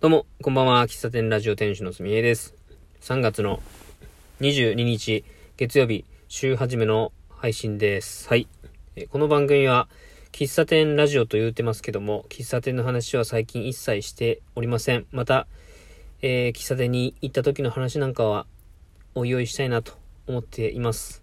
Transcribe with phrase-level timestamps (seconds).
[0.00, 0.86] どうも、こんばんは。
[0.86, 2.54] 喫茶店ラジオ店主のすみえです。
[3.02, 3.60] 3月の
[4.40, 5.26] 22日、
[5.58, 8.26] 月曜日、週始めの配信です。
[8.26, 8.48] はい。
[9.10, 9.90] この番組は、
[10.32, 15.04] 喫茶店ラジオと言うてますけども、喫茶店の話は最近一切しておりません。
[15.12, 15.46] また、
[16.22, 18.46] えー喫茶店に行った時の話なんかは、
[19.14, 19.92] おいおいしたいなと
[20.26, 21.22] 思っています。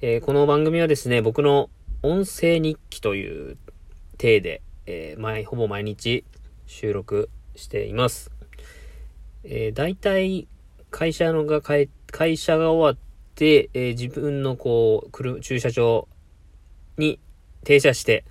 [0.00, 1.70] えーこの番組はですね、僕の
[2.02, 3.56] 音声日記という
[4.18, 6.24] 体で、えー毎、ほぼ毎日
[6.66, 8.30] 収録しています。
[9.44, 10.48] えー、大体、
[10.90, 11.88] 会社のが、会
[12.36, 16.08] 社が終わって、えー自分のこう、車、駐車場
[16.98, 17.20] に
[17.64, 18.24] 停車して、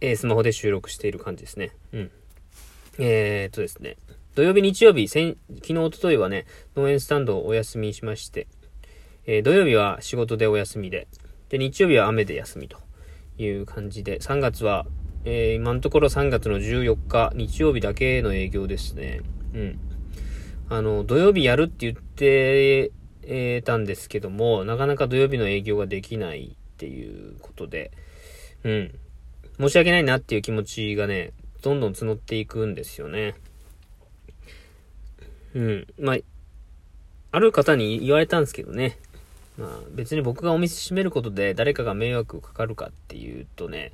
[0.00, 1.70] えースマホで収録している感じですね。
[1.92, 2.10] うん。
[2.98, 3.96] えー、っとですね。
[4.34, 6.46] 土曜日、日曜日、先、昨日、一昨日はね、
[6.76, 8.46] 農園スタンドをお休みしまして、
[9.26, 11.06] えー土曜日は仕事でお休みで、
[11.48, 12.78] で、日曜日は雨で休みと
[13.38, 14.86] いう感じで、3月は、
[15.24, 19.20] えー今のところ3月の14日、日曜日だけの営業ですね。
[19.54, 19.78] うん。
[20.68, 27.90] あの、土曜日やるって言って、えーたんですけども、なかなか土曜日の営業ができないっていうことで、
[28.64, 28.94] うん。
[29.58, 31.32] 申し訳ないなっていう気持ちがね、
[31.62, 33.34] どんどん募っていくんですよね。
[35.54, 35.86] うん。
[35.98, 36.16] まあ、
[37.32, 38.98] ある方に言われたんですけどね。
[39.58, 43.92] まあ、別に僕がお店閉めることで誰かが迷惑かかるかっていうとね、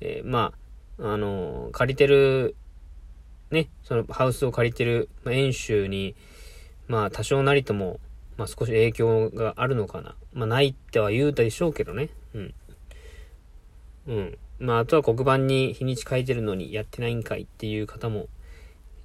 [0.00, 0.52] えーま
[1.00, 2.54] あ、あの借りてる、
[3.50, 6.14] ね、そのハウスを借りてる、まあ、演習に、
[6.86, 8.00] まあ、多少なりとも、
[8.36, 10.14] まあ、少し影響があるのかな。
[10.32, 12.08] まあ、ないっては言うたでしょうけどね。
[12.34, 12.54] うん。
[14.06, 14.38] うん。
[14.58, 18.26] まあ、あとは黒板に日にち書いてるのにやってないんかいっていう方も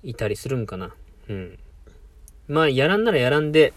[0.04, 0.94] いたりするんかな。
[1.30, 1.60] うん。
[2.48, 3.74] まあ、やらんならやらんで、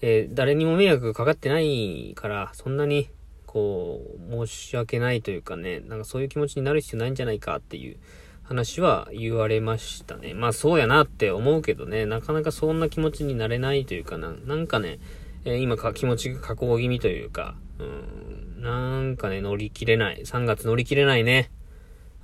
[0.00, 3.08] えー誰にも迷惑がかかってないから、そんなに、
[3.48, 7.96] こう、申し訳ないというかね、なんかそういう気持ちになる必要ないんじゃないかっていう
[8.42, 10.34] 話は言われましたね。
[10.34, 14.98] まあそうやなって思うけどね、なかなかそんな気持ちになれないというかな、なんかね、
[15.46, 20.20] えー今か気持ちが下降気味というか、うん、なんかね、乗り切れない。
[20.24, 21.50] 3月乗り切れないね。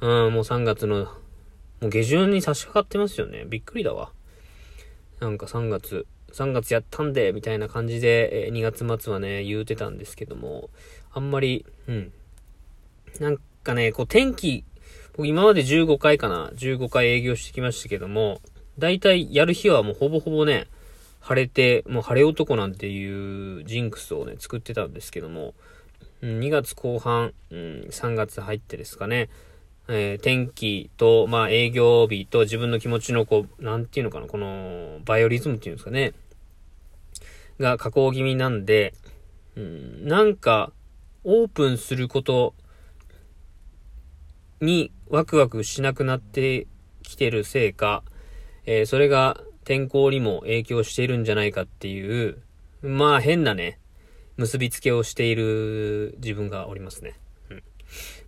[0.02, 1.08] うん、もう3月の、も
[1.82, 3.46] う下旬に差し掛かってますよね。
[3.48, 4.12] びっくりだわ。
[5.20, 10.70] なんか3月、3月やったんで、みたいな感じで、えー2月末はね、言うてたんですけども、
[11.14, 12.12] あんまり、うん。
[13.20, 14.64] なんかね、こう天気、
[15.16, 18.40] 僕今まで15回かな、15回営業してきましたけども、
[18.78, 20.66] だいたいやる日はもうほぼほぼね、
[21.20, 25.54] 晴れて、もう晴れ男なんていうジンクスをね、作ってたんですけども、
[26.20, 29.28] うん2月後半、うん、3月入ってですかね、
[29.88, 36.12] えー天気と、まあ営業日と自分の気持ちのこう、なんていうのかな、この、バイオリズムっていうんですかね、
[37.60, 38.94] が下降気味なんで、
[39.56, 40.72] うん、なんか、
[41.24, 42.54] オープンすること
[44.60, 46.66] にワクワクしなくなって
[47.02, 48.02] きてるせいか、
[48.66, 52.42] えーそれが天候にも影響しているんじゃないかっていう、
[52.82, 53.78] まあ変なね、
[54.36, 57.14] 結びつけをしている自分がおりますね。
[57.50, 57.62] うん。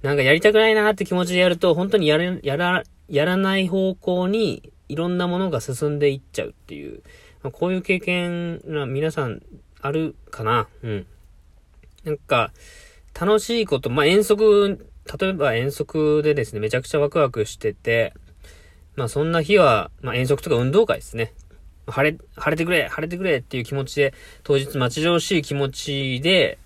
[0.02, 7.02] なんかやりたくないなーって気持ちでやると、本当にやれ、やら、やらない方向にいろんなものが進んでいっちゃうっていう、
[7.42, 9.42] まあこういう経験皆さん
[9.82, 11.06] あるかなうん。
[12.06, 12.52] なんか、
[13.18, 14.78] 楽しいこと、まあ、遠足、
[15.18, 18.14] 例えば遠足でですね、めちゃくちゃワクワクしてて、
[18.94, 21.34] まあ、そんな日は、まあ、遠足とか運動会ですね。
[21.88, 26.58] 晴れ、晴れてくれ、晴れてくれっていう気持ちで、当日待ち遠しい気持ちで、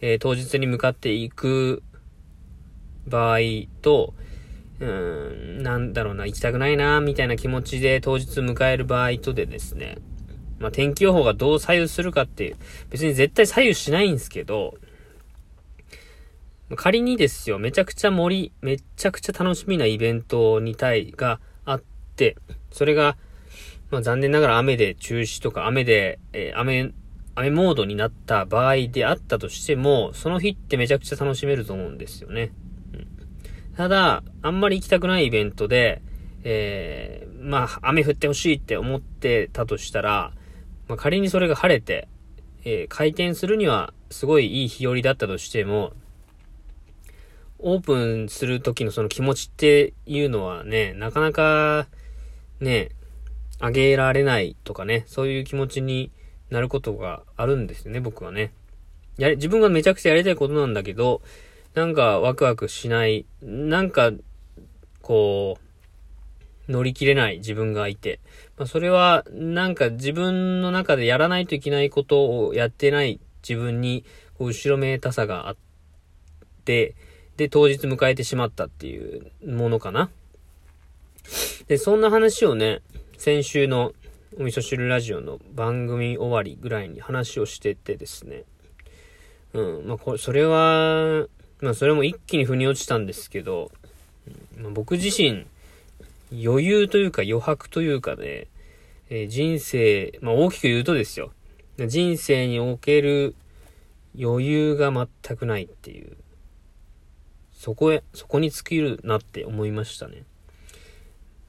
[0.00, 1.82] えー当日に向かっていく
[3.08, 3.38] 場合
[3.82, 4.14] と、
[4.78, 9.98] うーん、なんだろうな、行きたくないな、みたいな気持ちで当日迎える場合とでですね、
[10.60, 12.56] まあ、天気予報がどう左右するかっていう、
[12.90, 14.74] 別に絶対左右しないんですけど、
[16.76, 21.82] 仮にですよ、めちゃくちゃ盛り、めちゃくちゃ楽しみなイベントに対があっ
[22.16, 22.36] て、
[22.70, 23.16] それが、
[23.90, 26.92] まあ残念ながら雨で中止とか雨で、えー雨、
[27.34, 32.52] 雨モードになった場合であったとしても、その日ってめちゃくちゃ楽しめると思うんですよね。
[32.94, 33.06] うん
[33.76, 36.00] ただ、あんまり行きたくないイベントで、
[36.44, 40.32] えーまあ雨降ってほしいって思ってたとしたら、
[40.88, 42.08] まあ仮にそれが晴れて、
[42.64, 45.92] えー開店するにはすごいいい日和だったとしても、
[47.66, 51.86] オープンする時のその気持ちっていうのはね、なかなか、
[52.60, 52.90] ね、
[53.58, 56.12] 上げられないとかね、そういう気持ちに
[56.50, 58.52] なることがあるんですよね、僕はね。
[59.16, 61.22] やり、自分がめちゃくちゃやりたいことなんだけど、
[61.72, 64.12] なんかワクワクしない、なんか、
[65.00, 65.56] こ
[66.68, 68.20] う、乗り切れない自分がいて。
[68.58, 75.56] まあ、それは、なんか自分の中でやらないといけないことをやってない自分に、こう、後ろめたさがあっ
[76.66, 76.94] て、
[77.36, 80.10] で、当日迎えてしまったっていうものかな。
[81.66, 82.82] で、そんな話をね、
[83.18, 83.92] 先週の
[84.38, 88.44] お味噌汁ラジオの番組終わりぐらいに話をしててですね。
[89.52, 91.26] うん、まあ、こ、それは、
[91.60, 93.70] まあ、それも一気に腑に落ちたんですけど、
[94.58, 95.46] まあ、僕自身、
[96.32, 98.48] 余裕というか余白というかね、
[99.10, 101.32] えー、人生、まあ、大きく言うとですよ。
[101.78, 103.34] 人生における
[104.18, 106.16] 余裕が全くないっていう。
[107.64, 110.24] そこへ、そこに尽きるなって思いましたね。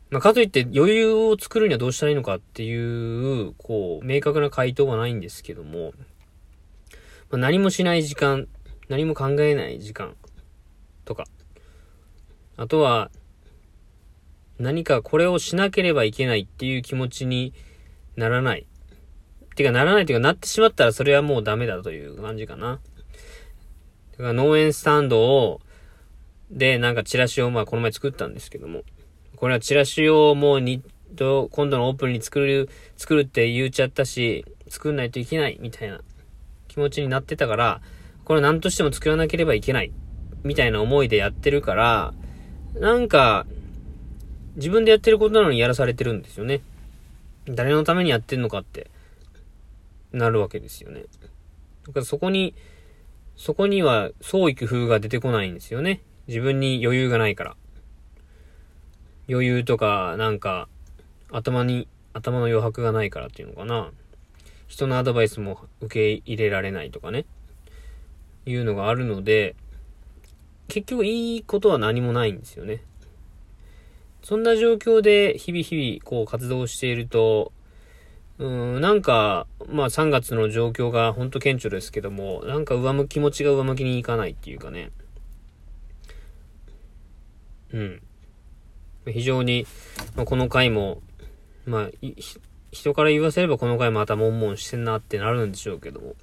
[0.10, 5.92] まあ、かといって余裕を作るにはどうしたらいいのかっていう、こう、明確な回答はないんですけども、
[7.32, 8.48] まあ、何もしない時間、
[8.88, 10.16] 何も考えない時間
[11.04, 11.26] とか、
[12.56, 13.12] あとは、
[14.58, 17.54] 何かこれをしなければいけないっていう気持ちに
[18.16, 18.66] ならない。
[19.58, 22.80] てかならないというかなってしまったらそれはもうダメだという感じかな。
[24.14, 25.60] だから農園スタンドを、
[26.56, 28.84] で、なんかチラシをまあこの前作ったんですけども、
[29.36, 30.82] これはチラシをもうに、
[31.16, 36.02] と、今度のオープンに作る、作るって言っちゃったし、作んないといけないみたいな
[36.68, 37.82] 気持ちになってたから、
[38.24, 39.92] これ何としても作らなければいけない、
[40.44, 42.14] みたいな思いでやってるから、
[42.80, 43.46] なんか、
[44.56, 46.62] 自分でやってることなのにやらされてるんですよね。
[47.46, 48.90] 誰のためにやってんのかって、
[50.14, 51.04] なるわけですよね。
[51.88, 52.56] だからそこに、
[53.36, 56.02] そこには創意工夫が出てこないんですよね。
[56.28, 57.56] 自分に余裕がないから。
[59.30, 60.68] 余裕とか、なんか、
[61.32, 63.92] 頭に、頭の余白がないからっていうのかな。
[64.68, 67.26] 人のアドバイスも受け入れられないとかね。
[68.46, 69.56] いうのがあるので、
[70.68, 72.82] 結局いいことは何もないんですよね。
[74.24, 77.52] そんな状況で日々日々こう活動していると、
[78.38, 84.92] うん、なんか、まあ3月の状況がほんと顕著ですけども、なんか上向き、気持ちが上向きにいかないっていうかね。
[87.76, 88.02] うん。
[89.12, 89.68] 非常に、
[90.16, 91.02] まあ、この回も、
[91.66, 91.90] まあ、
[92.72, 96.16] 人から言わせればこの回また悶々してんなってなるんでしょうけども、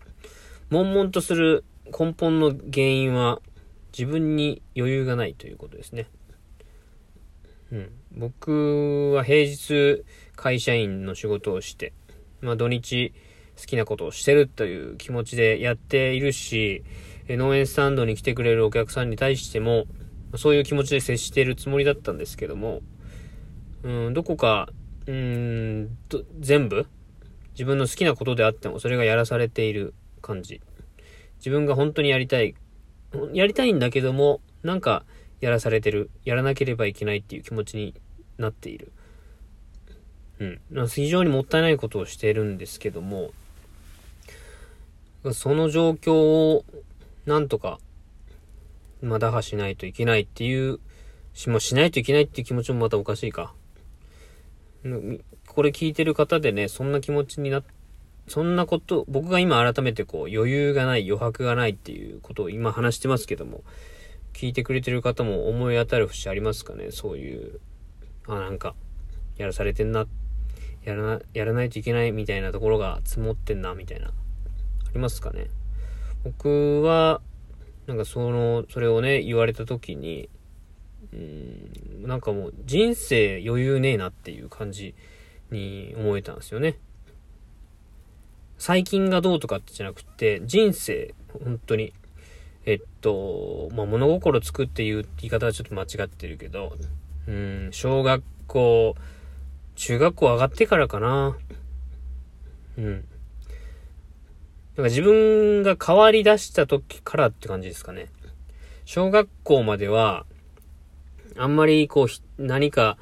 [0.71, 3.41] 悶々とする根本の原因は
[3.97, 6.07] 自分に余裕がないということですね。
[7.71, 7.91] うん。
[8.13, 10.05] 僕は平日
[10.35, 11.93] 会社員の仕事をして、
[12.41, 13.13] まあ土日
[13.59, 16.83] 好きなことをしてるという気持ちでやっているし、
[17.29, 19.85] 農園スタンドに来てくれるお客さんに対しても、
[20.37, 22.81] そういう気持ちで接しているつもりだったんですけども、
[23.83, 24.69] うん、どこか、
[25.07, 25.97] うん、
[26.41, 26.87] 全部、
[27.53, 30.61] 自分の好きなことであっても、それがやらされている感じ。
[31.39, 32.55] 自分が本当にやりたい、
[33.33, 35.05] やりたいんだけども、なんか、
[35.41, 37.95] やらされてる、やらなければいけないっていう気持ちに
[38.39, 38.93] なっている。
[40.39, 40.89] うん。
[40.89, 43.33] 非常にもったいないことをしているんですけども、
[45.33, 46.65] その状況を、
[47.27, 47.81] なんとか、
[49.03, 50.79] まあ、打破しないといけないっていう、
[51.35, 53.53] しもしないといけないっていう気持ちもまたおかしいか。
[55.47, 57.63] これ聞いてる方でね、そんな気持ちにな、
[58.29, 63.65] そんなこと、僕が今改めてこう余裕がない、余白がないっていうことを今話してますけども、
[64.33, 66.91] 聞いてくれてる方も思い当たる節ありますかね？
[66.91, 67.61] そういう、
[68.29, 68.75] あ、なんか、
[69.37, 70.07] やらされてんな、
[70.85, 74.09] やらな、やらないといけないみたいなところが積もってんな、みたいな。
[74.09, 74.13] あ
[74.93, 75.49] りますかね？
[76.25, 77.21] 僕は、
[77.87, 80.29] なんかその、それをね、言われた時に、
[81.13, 84.95] うん、なんかもう人生余裕ねえなっていう感じ
[85.51, 86.79] に思えたんですよね。
[88.59, 91.93] 最近がどうとかってじゃなくて、人生、本当に、
[92.65, 96.77] えっと、まあ、物心つくっていう言い方はちょっと間違ってるけど、
[97.27, 98.95] うん、小学校、
[99.75, 101.37] 中学校上がってからかな。
[102.79, 103.05] うん。
[104.77, 108.09] なんか自分が変わり出した時からって感じですかね。
[108.85, 110.25] 小学校までは、
[111.37, 112.97] あんまりこう、何か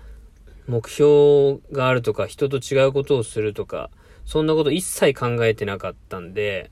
[0.66, 3.90] 目標があるとか、人と違うことをするとか、
[4.24, 6.70] そんなこと一切考えてなかったんで、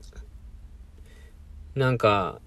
[1.74, 2.40] なんか、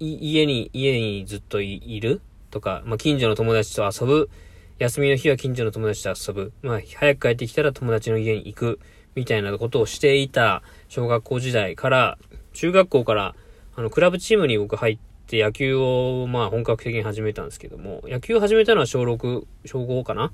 [0.00, 4.30] 家に、家にずっといるとか、まあ、近所の友達と遊ぶ。
[4.78, 6.52] 休みの日は近所の友達と遊ぶ。
[6.62, 8.80] まあ、早く帰ってきたら友達の家に行く。
[9.18, 12.18] みたいなことをしていた小学校時代から、
[12.52, 13.34] 中学校から、
[13.74, 20.30] あの、クラブチームに僕入って野球を、まあ、本格的に始めたんですけども、野球を始めたのは小6、小5かな？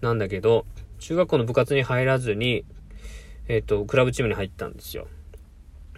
[0.00, 0.66] なんだけど、
[1.00, 2.64] 中学校の部活に入らずに、
[3.48, 5.08] えっ、ー、と、クラブチームに入ったんですよ。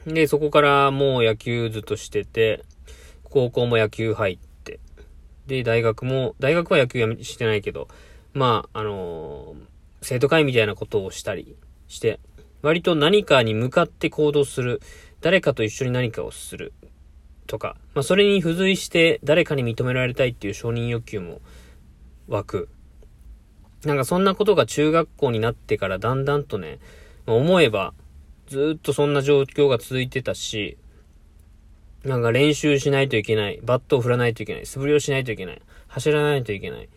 [0.06, 2.64] で、そこからもう野球ずっとしてて、
[3.25, 4.80] 高校も野球入って、
[5.47, 7.88] で、大学も、大学は野球やめしてないけど、
[8.32, 9.70] まあ、あのー、
[10.02, 11.56] 生徒会みたいなことをしたり
[11.88, 12.20] して、
[12.62, 14.81] 割と何かに向かって行動する、
[15.21, 16.73] 誰かと一緒に何かをする、
[17.47, 21.40] とか、まあ、それに付随して誰かに認められたいっていう承認欲求も
[22.29, 22.69] 湧く。
[23.85, 26.79] なんかそんなことが中学校になってからだんだんとね、
[27.26, 27.95] 思えば、
[28.47, 30.76] ずっとそんな状況が続いてたし、
[32.05, 33.61] なんか練習しないといけない。
[33.62, 34.67] バットを振らないといけない。
[34.67, 35.62] 素振りをしないといけない。
[35.88, 36.88] 走らないといけない。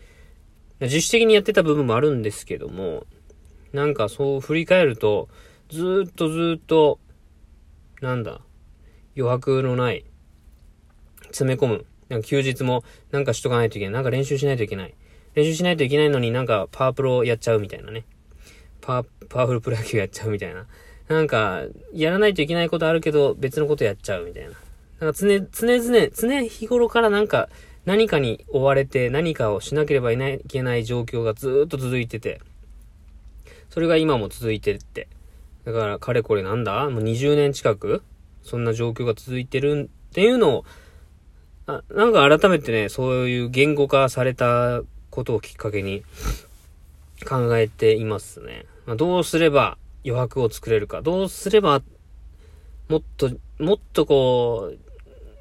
[0.79, 3.05] 自主的にやってた部分もあるんですけども、
[3.73, 5.29] なんかそう振り返ると、
[5.69, 6.99] ずっとずっと、
[8.01, 8.41] なんだ、
[9.15, 10.05] 余白のない、
[11.27, 11.85] 詰め込む。
[12.09, 13.93] なんか休日もなんかしとかないといけない。
[13.93, 14.93] なんか練習しないといけない。
[15.35, 18.05] 練習しないといけないのになんかパワープロやっちゃうみたいなね。
[18.81, 20.67] パワパワフルプロ野球やっちゃうみたいな。
[21.07, 24.51] なんか、やらないといけないことあるけど、別のことやっちゃうみたいな。
[24.99, 27.49] なんか常、常々、常日頃からなんか、
[27.85, 32.41] 何かに追われて何かをしなければいけない状況がずっと続いてて、
[33.69, 35.07] それが今も続いてるって。
[35.65, 36.89] だから、かれこれなんだ？
[36.89, 38.03] もう20年近く？
[38.41, 40.65] そんな状況が続いてるっていうのを、
[41.65, 46.03] あなんか改めてね、そういう言語化されたことをきっかけに
[47.25, 48.65] 考えていますね。
[48.85, 51.81] まあ、どうすれば余白を作れるか、どうすれば
[52.89, 54.73] もっと、もっとこ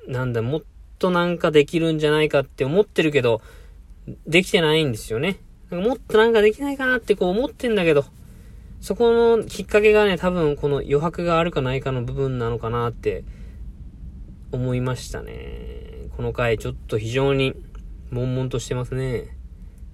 [0.06, 0.62] う、なんだ、もっ
[1.00, 3.42] となんかできるんじゃないかって思ってるけど、
[4.26, 5.38] できてないんですよね。
[5.70, 8.04] なんかもっとなんかできないかなってこう思ってんだけど、
[8.82, 13.24] そこのきっかけがね、多分この余白があるかないかの部分なのかなって
[14.50, 16.08] 思いましたね。
[16.16, 17.54] この回ちょっと非常に
[18.10, 19.36] 悶々としてますね。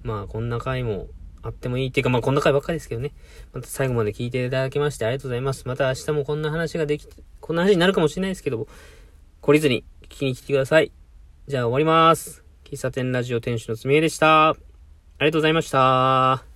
[0.01, 1.07] まあこんな回も
[1.43, 3.11] あってもいいっていうか、まあこんな回ばっかりですけどね。
[3.53, 5.67] また最後まで聞いていただきましてありがとうございます。
[5.67, 7.07] また明日もこんな話ができ、
[7.39, 8.67] こんな話になるかもしれないですけど、
[9.43, 10.91] 懲りずに聞きに来てください。
[11.47, 12.43] じゃあ終わります。
[12.63, 14.49] 喫茶店ラジオ店主のつみえでした。
[14.49, 14.53] あ
[15.19, 16.48] りがとうございました。